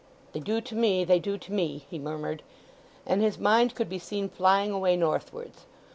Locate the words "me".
1.53-1.85